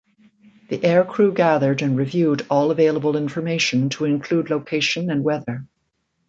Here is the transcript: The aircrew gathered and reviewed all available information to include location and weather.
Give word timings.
The 0.69 0.79
aircrew 0.79 1.31
gathered 1.35 1.83
and 1.83 1.95
reviewed 1.95 2.47
all 2.49 2.71
available 2.71 3.15
information 3.15 3.89
to 3.89 4.05
include 4.05 4.49
location 4.49 5.11
and 5.11 5.23
weather. 5.23 5.67